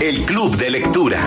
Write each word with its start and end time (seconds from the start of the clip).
El 0.00 0.22
Club 0.22 0.56
de 0.56 0.70
Lectura. 0.70 1.20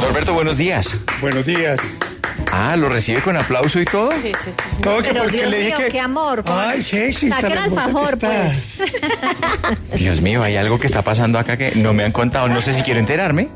Norberto, 0.00 0.34
buenos 0.34 0.56
días. 0.56 0.94
Buenos 1.20 1.44
días. 1.46 1.80
Ah, 2.52 2.76
¿lo 2.76 2.88
recibe 2.88 3.20
con 3.20 3.36
aplauso 3.36 3.80
y 3.80 3.84
todo? 3.84 4.10
Sí, 4.12 4.32
sí, 4.44 4.50
un- 4.78 4.84
No, 4.84 5.02
que 5.02 5.12
porque 5.14 5.36
Dios 5.38 5.50
le 5.50 5.58
mío, 5.58 5.66
dije 5.66 5.84
que... 5.84 5.88
qué 5.90 6.00
amor. 6.00 6.44
Ay, 6.46 6.84
Jessy, 6.84 7.28
tan 7.30 7.50
el 7.50 7.58
alfajor, 7.58 8.18
pues. 8.18 8.82
Dios 9.96 10.20
mío, 10.20 10.42
hay 10.42 10.56
algo 10.56 10.78
que 10.78 10.86
está 10.86 11.02
pasando 11.02 11.38
acá 11.38 11.56
que 11.56 11.72
no 11.76 11.92
me 11.92 12.04
han 12.04 12.12
contado. 12.12 12.48
No 12.48 12.60
sé 12.60 12.72
si 12.72 12.82
quiero 12.82 13.00
enterarme, 13.00 13.48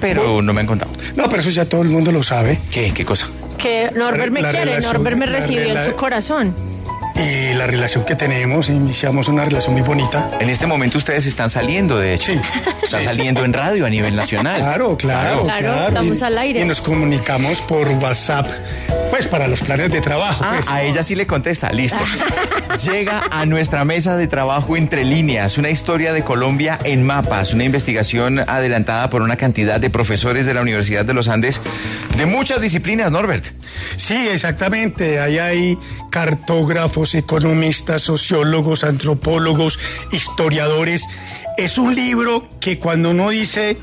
pero 0.00 0.42
no 0.42 0.52
me 0.52 0.60
han 0.60 0.66
contado. 0.66 0.90
No, 1.16 1.28
pero 1.28 1.40
eso 1.42 1.50
ya 1.50 1.64
todo 1.66 1.82
el 1.82 1.88
mundo 1.88 2.12
lo 2.12 2.22
sabe. 2.22 2.58
¿Qué? 2.70 2.92
¿Qué 2.94 3.04
cosa? 3.04 3.28
Que 3.64 3.90
Norbert 3.94 4.30
me 4.30 4.42
La 4.42 4.50
quiere, 4.50 4.64
relación- 4.66 4.92
Norbert 4.92 5.16
me 5.16 5.24
recibió 5.26 5.62
en 5.78 5.84
su 5.84 5.92
corazón. 5.96 6.54
Y 7.16 7.54
la 7.54 7.66
relación 7.66 8.04
que 8.04 8.14
tenemos, 8.16 8.68
iniciamos 8.68 9.28
una 9.28 9.44
relación 9.44 9.72
muy 9.74 9.82
bonita. 9.82 10.32
En 10.40 10.50
este 10.50 10.66
momento 10.66 10.98
ustedes 10.98 11.24
están 11.26 11.48
saliendo, 11.48 11.96
de 11.98 12.12
hecho. 12.12 12.32
Sí. 12.32 12.40
Están 12.82 13.00
Sí, 13.00 13.06
saliendo 13.06 13.42
en 13.44 13.52
radio 13.54 13.86
a 13.86 13.88
nivel 13.88 14.14
nacional. 14.16 14.58
Claro, 14.60 14.96
claro, 14.98 15.44
Claro, 15.44 15.60
claro. 15.60 15.88
estamos 15.88 16.18
Y- 16.20 16.24
al 16.24 16.38
aire. 16.38 16.60
Y 16.60 16.64
nos 16.64 16.80
comunicamos 16.82 17.60
por 17.62 17.88
WhatsApp, 17.88 18.46
pues 19.10 19.26
para 19.28 19.46
los 19.48 19.60
planes 19.62 19.90
de 19.92 20.00
trabajo. 20.02 20.44
Ah, 20.44 20.54
pues. 20.56 20.68
a 20.68 20.82
ella 20.82 21.02
sí 21.02 21.14
le 21.14 21.26
contesta, 21.26 21.72
listo. 21.72 21.98
Llega 22.84 23.22
a 23.30 23.46
nuestra 23.46 23.84
mesa 23.84 24.16
de 24.16 24.26
trabajo 24.26 24.76
entre 24.76 25.04
líneas, 25.04 25.56
una 25.58 25.70
historia 25.70 26.12
de 26.12 26.22
Colombia 26.24 26.76
en 26.82 27.04
mapas, 27.06 27.54
una 27.54 27.62
investigación 27.62 28.40
adelantada 28.40 29.08
por 29.10 29.22
una 29.22 29.36
cantidad 29.36 29.78
de 29.78 29.88
profesores 29.90 30.44
de 30.44 30.54
la 30.54 30.60
Universidad 30.62 31.04
de 31.04 31.14
los 31.14 31.28
Andes 31.28 31.60
de 32.16 32.26
muchas 32.26 32.60
disciplinas, 32.60 33.10
Norbert. 33.10 33.44
Sí, 33.96 34.28
exactamente. 34.28 35.20
Ahí 35.20 35.38
hay 35.38 35.78
cartógrafos, 36.10 37.14
economistas, 37.14 38.02
sociólogos, 38.02 38.84
antropólogos, 38.84 39.78
historiadores. 40.12 41.04
Es 41.56 41.78
un 41.78 41.94
libro 41.94 42.48
que 42.60 42.78
cuando 42.78 43.10
uno 43.10 43.30
dice, 43.30 43.76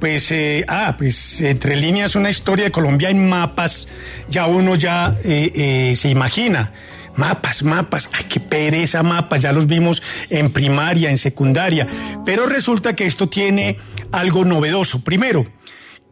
pues, 0.00 0.30
eh, 0.30 0.64
ah, 0.68 0.94
pues 0.96 1.40
entre 1.40 1.76
líneas 1.76 2.16
una 2.16 2.30
historia 2.30 2.66
de 2.66 2.70
Colombia 2.70 3.10
en 3.10 3.28
mapas, 3.28 3.88
ya 4.28 4.46
uno 4.46 4.76
ya 4.76 5.16
eh, 5.24 5.52
eh, 5.54 5.96
se 5.96 6.08
imagina. 6.08 6.72
Mapas, 7.16 7.62
mapas, 7.62 8.08
ay, 8.12 8.24
qué 8.28 8.40
pereza 8.40 9.02
mapas, 9.04 9.42
ya 9.42 9.52
los 9.52 9.68
vimos 9.68 10.02
en 10.30 10.50
primaria, 10.50 11.10
en 11.10 11.18
secundaria. 11.18 11.86
Pero 12.24 12.46
resulta 12.46 12.96
que 12.96 13.06
esto 13.06 13.28
tiene 13.28 13.78
algo 14.10 14.44
novedoso. 14.44 15.04
Primero, 15.04 15.46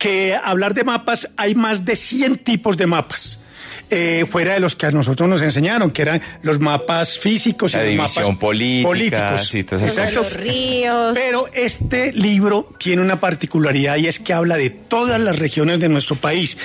que 0.03 0.37
hablar 0.43 0.75
de 0.75 0.83
mapas, 0.85 1.29
hay 1.37 1.55
más 1.55 1.85
de 1.85 1.95
100 1.97 2.39
tipos 2.39 2.77
de 2.77 2.87
mapas. 2.87 3.39
eh, 3.95 4.25
fuera 4.31 4.55
de 4.55 4.61
los 4.61 4.75
que 4.75 4.87
a 4.87 4.91
nosotros 4.91 5.29
nos 5.29 5.43
enseñaron, 5.43 5.91
que 5.91 6.01
eran 6.01 6.23
los 6.43 6.59
mapas 6.59 7.19
físicos 7.19 7.75
La 7.75 7.81
y 7.81 7.95
los 7.95 8.15
división 8.15 8.25
mapas 8.35 8.41
política, 8.41 8.87
políticos. 8.89 9.49
sí. 9.51 9.67
Los 10.15 10.37
ríos. 10.41 11.13
Pero 11.15 11.49
este 11.53 12.11
libro 12.13 12.71
tiene 12.79 13.03
una 13.03 13.21
particularidad 13.21 13.97
y 13.99 14.07
es 14.07 14.19
que 14.19 14.33
habla 14.33 14.57
de 14.57 14.71
todas 14.71 15.21
las 15.21 15.39
regiones 15.39 15.79
de 15.79 15.91
nuestro 15.91 16.17
país 16.17 16.57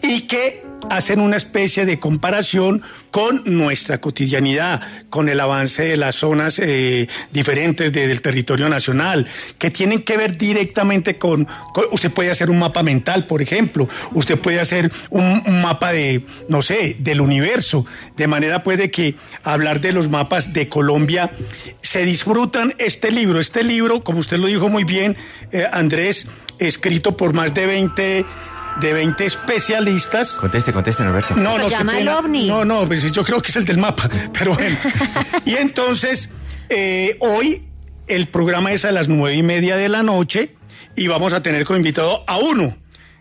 y 0.00 0.22
que 0.28 0.62
hacen 0.90 1.20
una 1.20 1.36
especie 1.36 1.84
de 1.84 1.98
comparación 1.98 2.82
con 3.10 3.42
nuestra 3.46 3.98
cotidianidad, 4.00 4.82
con 5.10 5.28
el 5.28 5.40
avance 5.40 5.82
de 5.84 5.96
las 5.96 6.16
zonas 6.16 6.58
eh, 6.62 7.08
diferentes 7.32 7.92
de- 7.92 8.06
del 8.06 8.22
territorio 8.22 8.68
nacional, 8.68 9.26
que 9.58 9.70
tienen 9.70 10.02
que 10.02 10.16
ver 10.16 10.36
directamente 10.38 11.18
con, 11.18 11.48
Usted 11.92 12.10
puede 12.12 12.30
hacer 12.30 12.50
un 12.50 12.58
mapa 12.58 12.82
mental, 12.82 13.26
por 13.26 13.42
ejemplo, 13.42 13.88
usted 14.12 14.38
puede 14.38 14.60
hacer 14.60 14.92
un, 15.10 15.42
un 15.46 15.60
mapa 15.62 15.92
de, 15.92 16.24
no 16.48 16.62
sé, 16.62 16.96
del 17.00 17.20
universo, 17.20 17.86
de 18.16 18.26
manera 18.28 18.62
puede 18.62 18.90
que 18.90 19.14
hablar 19.42 19.80
de 19.80 19.92
los 19.92 20.08
mapas 20.08 20.52
de 20.52 20.68
Colombia 20.68 21.30
se 21.82 22.04
disfrutan 22.04 22.74
este 22.78 23.10
libro. 23.10 23.40
Este 23.40 23.64
libro, 23.64 24.04
como 24.04 24.18
usted 24.20 24.38
lo 24.38 24.46
dijo 24.46 24.68
muy 24.68 24.84
bien, 24.84 25.16
eh, 25.52 25.64
Andrés, 25.72 26.26
escrito 26.58 27.16
por 27.16 27.32
más 27.34 27.54
de 27.54 27.66
20 27.66 28.24
de 28.80 28.92
20 28.92 29.24
especialistas. 29.24 30.32
Conteste, 30.32 30.72
conteste, 30.72 31.04
Norberto. 31.04 31.36
No, 31.36 31.58
no, 31.58 31.68
llama 31.68 31.98
el 31.98 32.08
ovni. 32.08 32.48
No, 32.48 32.64
no, 32.64 32.86
pues 32.86 33.10
yo 33.12 33.24
creo 33.24 33.40
que 33.40 33.48
es 33.50 33.56
el 33.56 33.64
del 33.64 33.78
mapa, 33.78 34.08
pero 34.32 34.54
bueno. 34.54 34.76
y 35.44 35.54
entonces, 35.54 36.30
eh, 36.68 37.16
hoy 37.20 37.62
el 38.08 38.28
programa 38.28 38.72
es 38.72 38.84
a 38.84 38.92
las 38.92 39.08
nueve 39.08 39.36
y 39.36 39.42
media 39.42 39.76
de 39.76 39.88
la 39.88 40.02
noche 40.02 40.54
y 40.94 41.08
vamos 41.08 41.32
a 41.32 41.42
tener 41.42 41.64
como 41.64 41.76
invitado 41.76 42.24
a 42.26 42.38
uno 42.38 42.76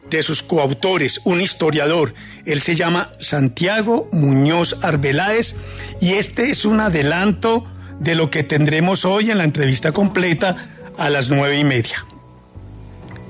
de 0.10 0.22
sus 0.24 0.44
coautores, 0.44 1.22
un 1.26 1.42
historiador. 1.42 2.14
Él 2.46 2.62
se 2.62 2.76
llama 2.76 3.12
Santiago 3.20 4.08
Muñoz 4.12 4.78
Arbeláez 4.84 5.56
y 6.00 6.14
este 6.14 6.52
es 6.52 6.66
un 6.66 6.80
adelanto 6.80 7.66
de 8.00 8.14
lo 8.14 8.30
que 8.30 8.44
tendremos 8.44 9.06
hoy 9.06 9.32
en 9.32 9.38
la 9.40 9.46
entrevista 9.46 9.92
completa 9.92 10.68
a 10.98 11.10
las 11.10 11.30
nueve 11.30 11.58
y 11.58 11.64
media. 11.64 12.06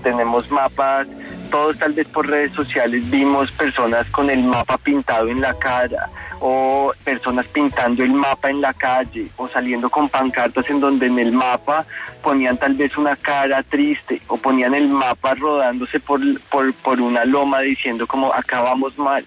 tenemos 0.03 0.52
mapas, 0.52 1.08
todos 1.56 1.78
tal 1.78 1.94
vez 1.94 2.06
por 2.10 2.28
redes 2.28 2.52
sociales 2.52 3.10
vimos 3.10 3.50
personas 3.52 4.06
con 4.12 4.30
el 4.30 4.44
mapa 4.44 4.78
pintado 4.78 5.30
en 5.30 5.40
la 5.40 5.54
cara 5.54 6.10
o 6.40 6.91
personas 7.03 7.47
pintando 7.47 8.03
el 8.03 8.12
mapa 8.12 8.50
en 8.50 8.62
la 8.62 8.73
calle 8.73 9.28
o 9.38 9.47
saliendo 9.47 9.90
con 9.90 10.09
pancartas 10.09 10.69
en 10.69 10.79
donde 10.79 11.07
en 11.07 11.19
el 11.19 11.31
mapa 11.31 11.85
ponían 12.22 12.57
tal 12.57 12.73
vez 12.73 12.97
una 12.97 13.16
cara 13.16 13.63
triste 13.63 14.22
o 14.28 14.38
ponían 14.38 14.75
el 14.75 14.88
mapa 14.88 15.35
rodándose 15.35 16.00
por, 16.00 16.19
por, 16.50 16.73
por 16.75 17.00
una 17.00 17.25
loma 17.25 17.62
diciendo 17.62 18.07
como 18.07 18.34
acabamos 18.34 18.97
mal. 18.97 19.25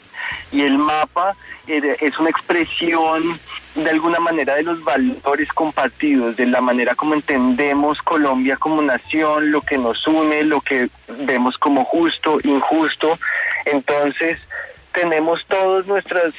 Y 0.53 0.63
el 0.63 0.79
mapa 0.79 1.37
es 1.67 2.19
una 2.19 2.31
expresión 2.31 3.39
de 3.75 3.91
alguna 3.91 4.19
manera 4.19 4.57
de 4.57 4.63
los 4.63 4.83
valores 4.83 5.49
compartidos, 5.53 6.37
de 6.37 6.47
la 6.47 6.61
manera 6.61 6.95
como 6.95 7.15
entendemos 7.15 7.99
Colombia 8.03 8.57
como 8.57 8.83
nación, 8.83 9.53
lo 9.53 9.61
que 9.61 9.79
nos 9.79 10.07
une, 10.07 10.43
lo 10.45 10.61
que 10.61 10.89
vemos 11.21 11.57
como 11.59 11.85
justo, 11.85 12.39
injusto. 12.43 13.19
Entonces, 13.67 14.39
tenemos 15.01 15.41
todos 15.47 15.87
nuestras, 15.87 16.33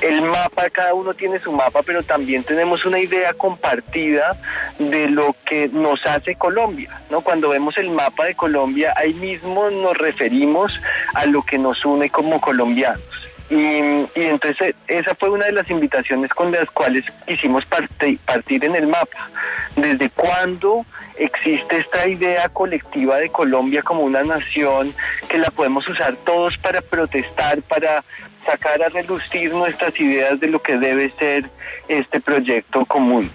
el 0.00 0.22
mapa, 0.22 0.70
cada 0.70 0.94
uno 0.94 1.12
tiene 1.14 1.40
su 1.40 1.50
mapa, 1.50 1.80
pero 1.82 2.02
también 2.04 2.44
tenemos 2.44 2.84
una 2.84 3.00
idea 3.00 3.32
compartida 3.32 4.36
de 4.78 5.08
lo 5.08 5.34
que 5.44 5.68
nos 5.68 6.04
hace 6.06 6.36
Colombia, 6.36 7.00
¿no? 7.10 7.20
Cuando 7.20 7.48
vemos 7.48 7.76
el 7.78 7.90
mapa 7.90 8.26
de 8.26 8.36
Colombia, 8.36 8.94
ahí 8.96 9.12
mismo 9.14 9.70
nos 9.70 9.96
referimos 9.96 10.72
a 11.14 11.26
lo 11.26 11.42
que 11.42 11.58
nos 11.58 11.84
une 11.84 12.10
como 12.10 12.40
colombianos. 12.40 13.17
Y, 13.50 14.06
entonces 14.14 14.74
esa 14.88 15.14
fue 15.14 15.30
una 15.30 15.46
de 15.46 15.52
las 15.52 15.70
invitaciones 15.70 16.30
con 16.30 16.52
las 16.52 16.66
cuales 16.70 17.04
quisimos 17.26 17.64
parti- 17.64 18.18
partir 18.18 18.64
en 18.64 18.76
el 18.76 18.86
mapa. 18.86 19.30
¿Desde 19.74 20.10
cuándo 20.10 20.84
existe 21.16 21.78
esta 21.78 22.06
idea 22.06 22.48
colectiva 22.50 23.16
de 23.16 23.30
Colombia 23.30 23.82
como 23.82 24.02
una 24.02 24.22
nación 24.22 24.94
que 25.28 25.38
la 25.38 25.50
podemos 25.50 25.88
usar 25.88 26.14
todos 26.26 26.58
para 26.58 26.80
protestar, 26.82 27.62
para 27.62 28.04
sacar 28.44 28.82
a 28.82 28.88
relucir 28.88 29.52
nuestras 29.52 29.98
ideas 29.98 30.38
de 30.40 30.48
lo 30.48 30.60
que 30.60 30.76
debe 30.76 31.10
ser 31.18 31.48
este 31.88 32.20
proyecto 32.20 32.84
común? 32.84 33.30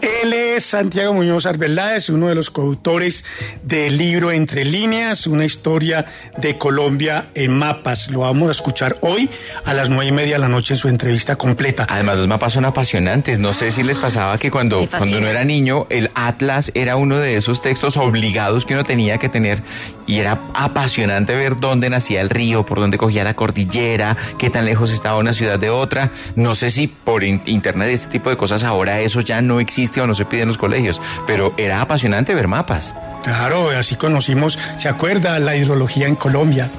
Él 0.00 0.32
es 0.32 0.64
Santiago 0.64 1.12
Muñoz 1.12 1.46
Arbeláez, 1.46 2.08
uno 2.08 2.28
de 2.28 2.34
los 2.34 2.50
coautores 2.50 3.24
del 3.62 3.96
libro 3.98 4.30
Entre 4.30 4.64
líneas, 4.64 5.26
una 5.26 5.44
historia 5.44 6.06
de 6.36 6.56
Colombia 6.56 7.28
en 7.34 7.56
mapas. 7.56 8.08
Lo 8.10 8.20
vamos 8.20 8.48
a 8.48 8.52
escuchar 8.52 8.96
hoy 9.00 9.28
a 9.64 9.74
las 9.74 9.88
nueve 9.88 10.06
y 10.06 10.12
media 10.12 10.34
de 10.34 10.38
la 10.40 10.48
noche 10.48 10.74
en 10.74 10.78
su 10.78 10.88
entrevista 10.88 11.36
completa. 11.36 11.86
Además, 11.88 12.16
los 12.18 12.28
mapas 12.28 12.52
son 12.52 12.64
apasionantes. 12.64 13.38
No 13.38 13.52
sé 13.52 13.72
si 13.72 13.82
les 13.82 13.98
pasaba 13.98 14.38
que 14.38 14.50
cuando, 14.50 14.86
cuando 14.88 15.18
uno 15.18 15.26
era 15.26 15.44
niño, 15.44 15.86
el 15.90 16.10
Atlas 16.14 16.70
era 16.74 16.96
uno 16.96 17.18
de 17.18 17.36
esos 17.36 17.60
textos 17.60 17.96
obligados 17.96 18.64
que 18.66 18.74
uno 18.74 18.84
tenía 18.84 19.18
que 19.18 19.28
tener 19.28 19.62
y 20.06 20.18
era 20.20 20.38
apasionante 20.54 21.34
ver 21.34 21.58
dónde 21.58 21.90
nacía 21.90 22.20
el 22.20 22.30
río, 22.30 22.64
por 22.64 22.78
dónde 22.80 22.98
cogía 22.98 23.24
la 23.24 23.34
cordillera, 23.34 24.16
qué 24.38 24.48
tan 24.48 24.64
lejos 24.64 24.90
estaba 24.90 25.18
una 25.18 25.34
ciudad 25.34 25.58
de 25.58 25.70
otra. 25.70 26.10
No 26.36 26.54
sé 26.54 26.70
si 26.70 26.86
por 26.86 27.24
in- 27.24 27.42
internet 27.46 27.88
este 27.88 28.08
tipo 28.12 28.30
de 28.30 28.36
cosas 28.36 28.62
ahora 28.62 29.00
eso 29.00 29.20
ya 29.20 29.42
no 29.42 29.60
existe 29.60 29.87
o 29.96 30.06
no 30.06 30.14
se 30.14 30.24
pide 30.24 30.42
en 30.42 30.48
los 30.48 30.58
colegios, 30.58 31.00
pero 31.26 31.52
era 31.56 31.80
apasionante 31.80 32.34
ver 32.34 32.48
mapas. 32.48 32.94
Claro, 33.24 33.70
así 33.70 33.96
conocimos, 33.96 34.58
¿se 34.78 34.88
acuerda? 34.88 35.38
La 35.38 35.56
hidrología 35.56 36.06
en 36.06 36.14
Colombia, 36.14 36.70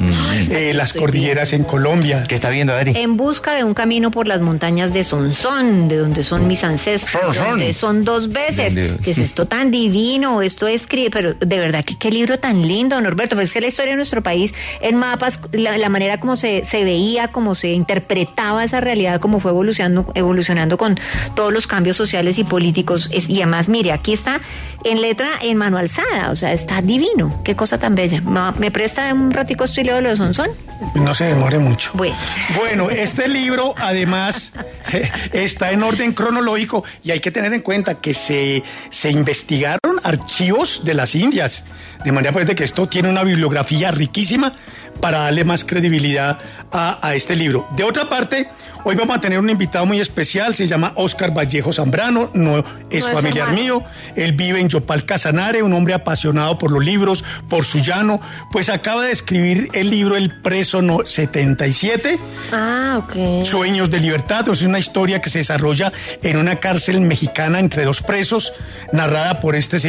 eh, 0.50 0.72
las 0.74 0.94
cordilleras 0.94 1.54
en 1.54 1.64
Colombia. 1.64 2.24
¿Qué 2.28 2.34
está 2.34 2.50
viendo, 2.50 2.74
Adri? 2.74 2.94
En 2.96 3.18
busca 3.18 3.54
de 3.54 3.64
un 3.64 3.74
camino 3.74 4.10
por 4.10 4.26
las 4.26 4.42
montañas 4.42 4.94
de 4.94 5.04
Sonsón, 5.04 5.88
de 5.88 5.98
donde 5.98 6.24
son 6.24 6.48
mis 6.48 6.64
ancestros, 6.64 7.36
donde 7.36 7.74
son 7.74 8.04
dos 8.04 8.30
veces. 8.30 8.74
¿Dónde? 8.74 8.98
¿Qué 9.04 9.12
es 9.12 9.18
esto 9.18 9.46
tan 9.46 9.70
divino? 9.70 10.42
Esto 10.42 10.68
escribe, 10.68 11.10
pero 11.12 11.34
de 11.34 11.60
verdad 11.60 11.84
que 11.84 11.98
qué 11.98 12.10
libro 12.10 12.40
tan 12.40 12.68
lindo, 12.68 13.00
Norberto. 13.00 13.36
Pues 13.36 13.50
es 13.50 13.54
que 13.54 13.62
la 13.62 13.68
historia 13.68 13.92
de 13.92 13.98
nuestro 13.98 14.24
país 14.24 14.54
en 14.82 14.96
mapas, 14.96 15.40
la, 15.52 15.78
la 15.78 15.90
manera 15.90 16.20
como 16.20 16.36
se, 16.36 16.66
se 16.66 16.84
veía, 16.84 17.28
como 17.28 17.54
se 17.54 17.74
interpretaba 17.74 18.64
esa 18.64 18.82
realidad, 18.82 19.20
como 19.20 19.40
fue 19.40 19.52
evolucionando, 19.52 20.12
evolucionando 20.16 20.78
con 20.78 21.00
todos 21.36 21.54
los 21.54 21.68
cambios 21.68 21.98
sociales 21.98 22.40
y 22.40 22.44
políticos. 22.44 22.99
Es- 23.12 23.30
y 23.30 23.38
además, 23.42 23.70
mire, 23.70 23.92
aquí 23.92 24.14
está 24.14 24.42
en 24.84 25.02
letra 25.02 25.32
en 25.42 25.58
mano 25.58 25.78
alzada, 25.78 26.32
o 26.32 26.36
sea, 26.36 26.54
está 26.54 26.82
divino. 26.82 27.42
Qué 27.44 27.56
cosa 27.56 27.78
tan 27.78 27.96
bella. 27.96 28.22
¿Me, 28.58 28.72
presta 28.72 29.14
un 29.14 29.32
ratico 29.32 29.66
estoy 29.66 29.84
leo 29.84 30.00
lo 30.02 30.10
de 30.10 30.16
Sonsón? 30.18 30.50
No 30.96 31.14
se 31.14 31.26
demore 31.26 31.60
mucho. 31.60 31.92
Bueno. 31.94 32.16
Bueno, 32.58 32.90
este 32.90 33.28
libro 33.28 33.76
además 33.78 34.54
eh, 34.94 35.12
está 35.34 35.72
en 35.72 35.84
orden 35.84 36.14
cronológico 36.14 36.84
y 37.04 37.12
hay 37.12 37.20
que 37.20 37.32
tener 37.32 37.54
en 37.54 37.62
cuenta 37.62 37.96
que 37.96 38.14
se, 38.14 38.64
se 38.90 39.10
investigaron 39.12 39.89
archivos 40.04 40.84
de 40.86 40.94
las 40.94 41.16
Indias, 41.16 41.66
de 42.04 42.12
manera 42.12 42.32
pues 42.34 42.48
de 42.48 42.56
que 42.56 42.64
esto 42.64 42.88
tiene 42.88 43.10
una 43.10 43.24
bibliografía 43.24 43.92
riquísima 43.92 44.54
para 45.02 45.20
darle 45.20 45.44
más 45.46 45.64
credibilidad 45.64 46.40
a, 46.72 47.06
a 47.08 47.16
este 47.16 47.36
libro. 47.36 47.66
De 47.78 47.86
otra 47.86 48.10
parte, 48.10 48.50
hoy 48.84 48.96
vamos 48.96 49.16
a 49.16 49.22
tener 49.22 49.40
un 49.40 49.50
invitado 49.50 49.86
muy 49.86 50.02
especial, 50.02 50.56
se 50.56 50.68
llama 50.68 50.92
Oscar 50.96 51.32
Vallejo 51.34 51.72
Zambrano, 51.72 52.32
no 52.34 52.58
es 52.58 52.64
No 52.66 52.70
es 52.90 53.08
familiar 53.08 53.48
hermano. 53.50 53.62
mío, 53.62 53.84
él 54.18 54.34
vive 54.34 54.60
en 54.60 54.68
Yopal 54.68 55.06
Casanare, 55.06 55.64
un 55.64 55.72
hombre 55.72 55.94
apasionado 55.94 56.58
por 56.58 56.72
los 56.72 56.84
libros, 56.84 57.24
por 57.48 57.64
su 57.64 57.80
llano, 57.80 58.20
pues 58.52 58.68
acaba 58.68 59.06
de 59.06 59.12
escribir 59.14 59.70
el 59.74 59.90
libro 59.90 60.18
El 60.18 60.32
Preso 60.42 60.82
no 60.82 61.00
77, 61.06 62.20
Ah, 62.52 63.00
ok. 63.02 63.46
Sueños 63.46 63.90
de 63.90 64.00
Libertad, 64.02 64.50
es 64.50 64.64
una 64.64 64.80
historia 64.80 65.22
que 65.22 65.30
se 65.30 65.38
desarrolla 65.40 65.94
en 66.22 66.36
una 66.38 66.58
cárcel 66.60 67.00
mexicana 67.00 67.60
entre 67.60 67.86
dos 67.86 68.02
presos, 68.02 68.52
narrada 68.92 69.40
por 69.40 69.56
este 69.56 69.80
señor. 69.80 69.89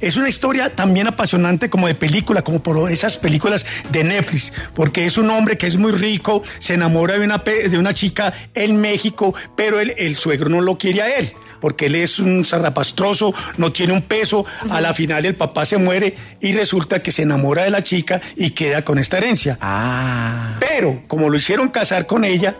Es 0.00 0.16
una 0.16 0.28
historia 0.28 0.74
también 0.74 1.06
apasionante 1.06 1.68
como 1.68 1.86
de 1.88 1.94
película, 1.94 2.42
como 2.42 2.62
por 2.62 2.90
esas 2.90 3.16
películas 3.18 3.66
de 3.90 4.02
Netflix, 4.02 4.52
porque 4.74 5.06
es 5.06 5.18
un 5.18 5.30
hombre 5.30 5.58
que 5.58 5.66
es 5.66 5.76
muy 5.76 5.92
rico, 5.92 6.42
se 6.58 6.74
enamora 6.74 7.18
de 7.18 7.24
una, 7.24 7.38
de 7.38 7.78
una 7.78 7.92
chica 7.92 8.32
en 8.54 8.80
México, 8.80 9.34
pero 9.56 9.80
el, 9.80 9.94
el 9.98 10.16
suegro 10.16 10.48
no 10.48 10.60
lo 10.60 10.78
quiere 10.78 11.02
a 11.02 11.18
él. 11.18 11.32
Porque 11.60 11.86
él 11.86 11.94
es 11.94 12.18
un 12.18 12.44
zarrapastroso, 12.44 13.34
no 13.56 13.72
tiene 13.72 13.94
un 13.94 14.02
peso. 14.02 14.44
A 14.68 14.80
la 14.82 14.92
final 14.92 15.24
el 15.24 15.34
papá 15.34 15.64
se 15.64 15.78
muere 15.78 16.14
y 16.40 16.52
resulta 16.52 17.00
que 17.00 17.12
se 17.12 17.22
enamora 17.22 17.64
de 17.64 17.70
la 17.70 17.82
chica 17.82 18.20
y 18.36 18.50
queda 18.50 18.82
con 18.82 18.98
esta 18.98 19.16
herencia. 19.16 19.56
Ah. 19.60 20.58
Pero 20.60 21.02
como 21.08 21.30
lo 21.30 21.38
hicieron 21.38 21.70
casar 21.70 22.06
con 22.06 22.24
ella, 22.24 22.54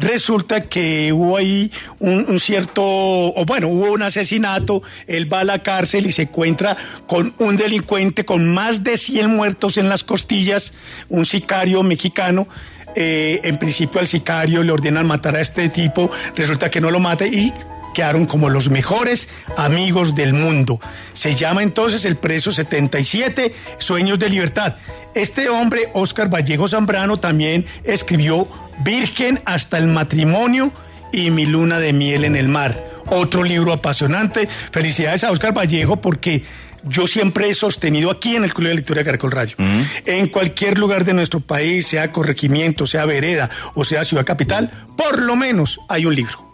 resulta 0.00 0.62
que 0.62 1.12
hubo 1.12 1.36
ahí 1.36 1.70
un, 1.98 2.38
cierto, 2.40 2.82
o 2.82 3.44
bueno, 3.44 3.68
hubo 3.68 3.92
un 3.92 4.02
asesinato, 4.02 4.82
él 5.06 5.32
va 5.32 5.40
a 5.40 5.44
la 5.44 5.62
cárcel 5.62 6.06
y 6.06 6.12
se 6.12 6.22
encuentra 6.22 6.76
con 7.06 7.34
un 7.38 7.56
delincuente 7.56 8.24
con 8.24 8.52
más 8.52 8.84
de 8.84 8.96
100 8.96 9.34
muertos 9.34 9.76
en 9.76 9.88
las 9.88 10.04
costillas, 10.04 10.72
un 11.08 11.24
sicario 11.24 11.82
mexicano. 11.82 12.48
Eh, 12.94 13.40
en 13.44 13.58
principio 13.58 14.00
al 14.00 14.06
sicario 14.06 14.62
le 14.62 14.72
ordenan 14.72 15.06
matar 15.06 15.36
a 15.36 15.40
este 15.40 15.68
tipo, 15.68 16.10
resulta 16.34 16.70
que 16.70 16.80
no 16.80 16.90
lo 16.90 16.98
mata 16.98 17.26
y 17.26 17.52
quedaron 17.94 18.26
como 18.26 18.48
los 18.48 18.70
mejores 18.70 19.28
amigos 19.56 20.14
del 20.14 20.32
mundo. 20.32 20.80
Se 21.12 21.34
llama 21.34 21.62
entonces 21.62 22.04
el 22.04 22.16
preso 22.16 22.52
77, 22.52 23.54
Sueños 23.78 24.18
de 24.18 24.30
Libertad. 24.30 24.76
Este 25.14 25.48
hombre, 25.48 25.90
Óscar 25.94 26.32
Vallejo 26.32 26.68
Zambrano, 26.68 27.18
también 27.18 27.66
escribió 27.84 28.48
Virgen 28.80 29.40
hasta 29.44 29.78
el 29.78 29.88
matrimonio 29.88 30.72
y 31.12 31.30
Mi 31.30 31.46
luna 31.46 31.80
de 31.80 31.92
miel 31.92 32.24
en 32.24 32.36
el 32.36 32.48
mar. 32.48 32.88
Otro 33.06 33.42
libro 33.42 33.72
apasionante. 33.72 34.46
Felicidades 34.46 35.24
a 35.24 35.30
Óscar 35.30 35.56
Vallejo 35.56 35.96
porque 36.00 36.44
yo 36.84 37.06
siempre 37.06 37.48
he 37.48 37.54
sostenido 37.54 38.10
aquí 38.10 38.36
en 38.36 38.44
el 38.44 38.54
Club 38.54 38.68
de 38.68 38.74
Lectura 38.74 39.00
de 39.00 39.04
Caracol 39.04 39.32
Radio. 39.32 39.56
En 40.04 40.28
cualquier 40.28 40.78
lugar 40.78 41.04
de 41.04 41.14
nuestro 41.14 41.40
país, 41.40 41.86
sea 41.86 42.12
corregimiento, 42.12 42.86
sea 42.86 43.04
vereda 43.04 43.50
o 43.74 43.84
sea 43.84 44.04
ciudad 44.04 44.24
capital, 44.24 44.70
por 44.96 45.20
lo 45.20 45.36
menos 45.36 45.80
hay 45.88 46.06
un 46.06 46.14
libro. 46.14 46.48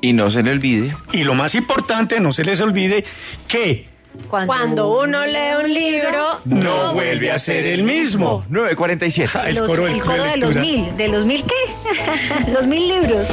Y 0.00 0.12
no 0.12 0.30
se 0.30 0.42
le 0.42 0.52
olvide. 0.52 0.94
Y 1.12 1.24
lo 1.24 1.34
más 1.34 1.54
importante, 1.54 2.20
no 2.20 2.32
se 2.32 2.44
les 2.44 2.60
olvide 2.60 3.04
que 3.48 3.88
Cuando, 4.28 5.00
uno 5.02 5.24
lee 5.26 5.54
un 5.62 5.72
libro, 5.72 6.40
no 6.44 6.92
vuelve 6.94 7.30
a 7.30 7.38
ser 7.38 7.64
el 7.66 7.82
mismo. 7.82 8.44
947. 8.48 9.30
Ah, 9.34 9.48
el 9.48 9.54
los- 9.56 9.66
coro 9.66 9.84
del 9.84 9.94
el 9.94 10.00
Club 10.00 10.16
coro 10.16 10.24
de 10.24 10.30
de 10.30 10.36
los 10.38 10.54
mil. 10.56 10.96
¿De 10.96 11.08
los 11.08 11.24
mil 11.24 11.44
qué? 11.44 12.52
los 12.52 12.66
mil 12.66 12.88
libros. 12.88 13.28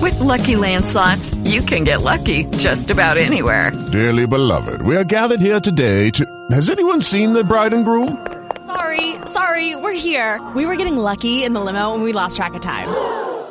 With 0.00 0.20
Lucky 0.20 0.56
Land 0.56 0.86
slots, 0.86 1.34
you 1.44 1.60
can 1.62 1.84
get 1.84 2.02
lucky 2.02 2.44
just 2.56 2.90
about 2.90 3.16
anywhere. 3.18 3.72
Dearly 3.92 4.26
beloved, 4.26 4.80
we 4.82 4.96
are 4.96 5.04
gathered 5.04 5.40
here 5.40 5.60
today 5.60 6.10
to. 6.10 6.24
Has 6.50 6.70
anyone 6.70 7.02
seen 7.02 7.32
the 7.32 7.44
bride 7.44 7.72
and 7.74 7.84
groom? 7.84 8.24
sorry, 8.66 9.14
sorry, 9.24 9.76
we're 9.76 9.92
here. 9.98 10.40
We 10.54 10.66
were 10.66 10.76
getting 10.76 10.96
lucky 10.98 11.42
in 11.42 11.52
the 11.54 11.60
limo 11.60 11.94
and 11.94 12.02
we 12.02 12.12
lost 12.12 12.36
track 12.36 12.52
of 12.54 12.60
time. 12.60 12.88